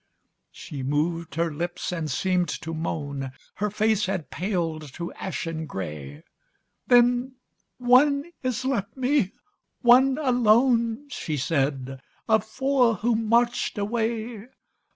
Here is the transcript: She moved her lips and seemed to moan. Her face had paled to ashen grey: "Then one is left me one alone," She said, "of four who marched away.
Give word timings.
She 0.49 0.81
moved 0.81 1.35
her 1.35 1.51
lips 1.53 1.91
and 1.91 2.09
seemed 2.09 2.49
to 2.61 2.73
moan. 2.73 3.33
Her 3.57 3.69
face 3.69 4.07
had 4.07 4.31
paled 4.31 4.91
to 4.93 5.13
ashen 5.13 5.67
grey: 5.67 6.23
"Then 6.87 7.35
one 7.77 8.31
is 8.41 8.65
left 8.65 8.97
me 8.97 9.31
one 9.83 10.17
alone," 10.19 11.07
She 11.09 11.37
said, 11.37 12.01
"of 12.27 12.43
four 12.43 12.95
who 12.95 13.13
marched 13.15 13.77
away. 13.77 14.47